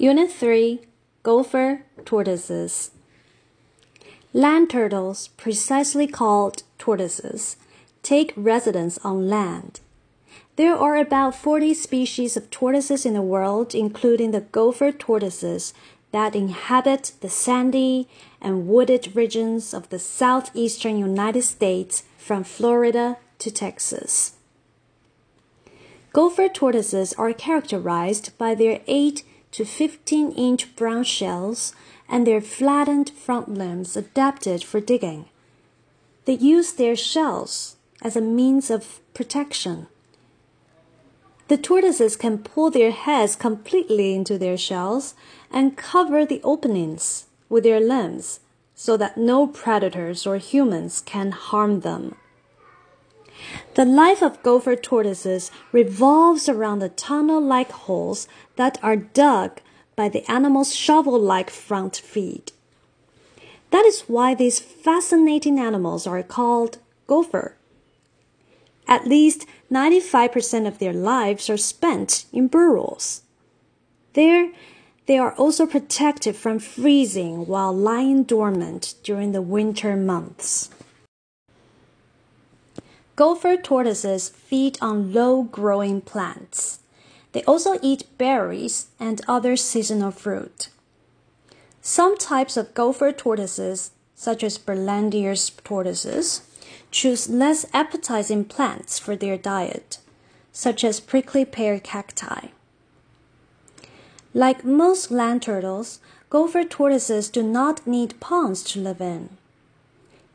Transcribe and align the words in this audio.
Unit 0.00 0.32
3 0.32 0.80
Gopher 1.22 1.82
Tortoises 2.06 2.90
Land 4.32 4.70
turtles, 4.70 5.28
precisely 5.36 6.06
called 6.06 6.62
tortoises, 6.78 7.56
take 8.02 8.32
residence 8.34 8.96
on 9.04 9.28
land. 9.28 9.80
There 10.56 10.74
are 10.74 10.96
about 10.96 11.34
40 11.34 11.74
species 11.74 12.34
of 12.34 12.48
tortoises 12.48 13.04
in 13.04 13.12
the 13.12 13.20
world, 13.20 13.74
including 13.74 14.30
the 14.30 14.40
gopher 14.40 14.90
tortoises 14.90 15.74
that 16.12 16.34
inhabit 16.34 17.12
the 17.20 17.28
sandy 17.28 18.08
and 18.40 18.66
wooded 18.66 19.14
regions 19.14 19.74
of 19.74 19.90
the 19.90 19.98
southeastern 19.98 20.96
United 20.96 21.42
States 21.42 22.04
from 22.16 22.42
Florida 22.42 23.18
to 23.38 23.50
Texas. 23.50 24.32
Gopher 26.14 26.48
tortoises 26.48 27.12
are 27.18 27.34
characterized 27.34 28.36
by 28.38 28.54
their 28.54 28.80
8 28.86 29.24
to 29.52 29.64
15 29.64 30.32
inch 30.32 30.74
brown 30.76 31.04
shells 31.04 31.74
and 32.08 32.26
their 32.26 32.40
flattened 32.40 33.10
front 33.10 33.48
limbs 33.48 33.96
adapted 33.96 34.64
for 34.64 34.80
digging. 34.80 35.26
They 36.24 36.34
use 36.34 36.72
their 36.72 36.96
shells 36.96 37.76
as 38.02 38.16
a 38.16 38.20
means 38.20 38.70
of 38.70 39.00
protection. 39.14 39.88
The 41.48 41.58
tortoises 41.58 42.16
can 42.16 42.38
pull 42.38 42.70
their 42.70 42.92
heads 42.92 43.34
completely 43.34 44.14
into 44.14 44.38
their 44.38 44.56
shells 44.56 45.14
and 45.50 45.76
cover 45.76 46.24
the 46.24 46.40
openings 46.44 47.26
with 47.48 47.64
their 47.64 47.80
limbs 47.80 48.40
so 48.74 48.96
that 48.96 49.18
no 49.18 49.46
predators 49.46 50.26
or 50.26 50.38
humans 50.38 51.02
can 51.04 51.32
harm 51.32 51.80
them. 51.80 52.14
The 53.74 53.84
life 53.84 54.22
of 54.22 54.42
gopher 54.42 54.76
tortoises 54.76 55.50
revolves 55.72 56.48
around 56.48 56.80
the 56.80 56.88
tunnel 56.88 57.40
like 57.40 57.70
holes 57.70 58.28
that 58.56 58.78
are 58.82 58.96
dug 58.96 59.60
by 59.96 60.08
the 60.08 60.30
animal's 60.30 60.74
shovel 60.74 61.18
like 61.18 61.50
front 61.50 61.96
feet. 61.96 62.52
That 63.70 63.84
is 63.86 64.02
why 64.02 64.34
these 64.34 64.58
fascinating 64.58 65.60
animals 65.60 66.06
are 66.06 66.22
called 66.22 66.78
gopher. 67.06 67.56
At 68.88 69.06
least 69.06 69.46
95% 69.70 70.66
of 70.66 70.78
their 70.78 70.92
lives 70.92 71.48
are 71.48 71.56
spent 71.56 72.24
in 72.32 72.48
burrows. 72.48 73.22
There, 74.14 74.50
they 75.06 75.18
are 75.18 75.34
also 75.34 75.66
protected 75.66 76.34
from 76.34 76.58
freezing 76.58 77.46
while 77.46 77.72
lying 77.72 78.24
dormant 78.24 78.94
during 79.04 79.32
the 79.32 79.42
winter 79.42 79.96
months. 79.96 80.70
Gopher 83.20 83.58
tortoises 83.58 84.30
feed 84.30 84.78
on 84.80 85.12
low 85.12 85.42
growing 85.42 86.00
plants. 86.00 86.78
They 87.32 87.42
also 87.42 87.78
eat 87.82 88.16
berries 88.16 88.86
and 88.98 89.20
other 89.28 89.56
seasonal 89.56 90.10
fruit. 90.10 90.70
Some 91.82 92.16
types 92.16 92.56
of 92.56 92.72
gopher 92.72 93.12
tortoises, 93.12 93.90
such 94.14 94.42
as 94.42 94.56
Berlandier's 94.56 95.50
tortoises, 95.50 96.48
choose 96.90 97.28
less 97.28 97.66
appetizing 97.74 98.46
plants 98.46 98.98
for 98.98 99.14
their 99.14 99.36
diet, 99.36 99.98
such 100.50 100.82
as 100.82 100.98
prickly 100.98 101.44
pear 101.44 101.78
cacti. 101.78 102.46
Like 104.32 104.64
most 104.64 105.10
land 105.10 105.42
turtles, 105.42 106.00
gopher 106.30 106.64
tortoises 106.64 107.28
do 107.28 107.42
not 107.42 107.86
need 107.86 108.18
ponds 108.18 108.62
to 108.72 108.80
live 108.80 109.02
in. 109.02 109.36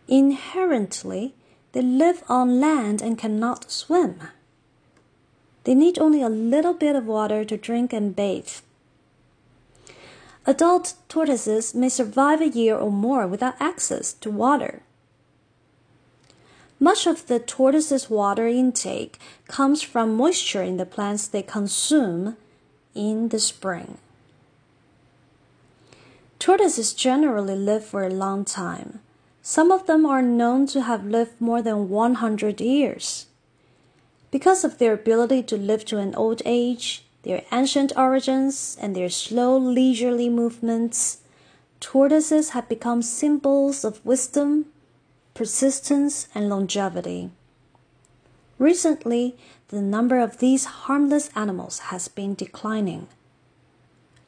Inherently, 0.08 1.34
they 1.76 1.82
live 1.82 2.24
on 2.30 2.62
land 2.62 3.02
and 3.02 3.18
cannot 3.18 3.70
swim. 3.70 4.22
They 5.66 5.76
need 5.76 6.00
only 6.00 6.22
a 6.22 6.30
little 6.30 6.74
bit 6.74 6.96
of 6.96 7.06
water 7.06 7.44
to 7.44 7.58
drink 7.58 7.92
and 7.92 8.16
bathe. 8.16 8.62
Adult 10.46 10.94
tortoises 11.10 11.76
may 11.76 11.90
survive 11.90 12.40
a 12.40 12.48
year 12.48 12.78
or 12.78 12.94
more 12.94 13.28
without 13.28 13.56
access 13.60 14.14
to 14.14 14.32
water. 14.32 14.84
Much 16.80 17.06
of 17.06 17.28
the 17.28 17.40
tortoise's 17.40 18.10
water 18.10 18.48
intake 18.48 19.20
comes 19.50 19.82
from 19.82 20.16
moisture 20.16 20.64
in 20.64 20.78
the 20.78 20.86
plants 20.86 21.28
they 21.28 21.42
consume 21.42 22.38
in 22.94 23.28
the 23.30 23.40
spring. 23.40 23.98
Tortoises 26.40 26.94
generally 26.94 27.58
live 27.58 27.84
for 27.84 28.04
a 28.04 28.10
long 28.10 28.46
time. 28.46 29.02
Some 29.48 29.72
of 29.72 29.86
them 29.86 30.06
are 30.08 30.24
known 30.24 30.66
to 30.74 30.82
have 30.82 31.06
lived 31.06 31.40
more 31.40 31.62
than 31.62 31.88
100 31.88 32.60
years. 32.60 33.28
Because 34.32 34.64
of 34.64 34.80
their 34.80 34.94
ability 34.94 35.44
to 35.44 35.56
live 35.56 35.86
to 35.86 36.00
an 36.00 36.16
old 36.16 36.42
age, 36.46 37.06
their 37.22 37.44
ancient 37.52 37.94
origins, 37.96 38.76
and 38.82 38.96
their 38.96 39.10
slow, 39.10 39.56
leisurely 39.56 40.30
movements, 40.30 41.20
tortoises 41.80 42.50
have 42.50 42.68
become 42.68 43.04
symbols 43.04 43.86
of 43.86 44.04
wisdom 44.04 44.66
persistence, 45.36 46.28
and 46.34 46.50
longevity. 46.50 47.30
Recently, 48.58 49.36
the 49.68 49.82
number 49.82 50.18
of 50.18 50.40
these 50.40 50.66
harmless 50.66 51.30
animals 51.36 51.80
has 51.92 52.08
been 52.08 52.34
declining. 52.34 53.08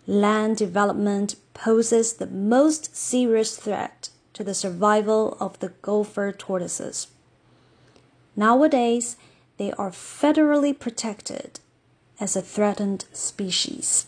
Land 0.05 0.57
development 0.57 1.37
poses 1.53 2.13
the 2.13 2.27
most 2.27 2.95
serious 2.95 3.57
threat 3.57 4.09
to 4.37 4.43
the 4.43 4.53
survival 4.53 5.35
of 5.39 5.57
the 5.57 5.69
gopher 5.81 6.31
tortoises. 6.31 7.07
Nowadays, 8.35 9.17
they 9.57 9.71
are 9.71 9.89
federally 9.89 10.77
protected 10.77 11.59
as 12.19 12.35
a 12.35 12.41
threatened 12.43 13.05
species. 13.13 14.05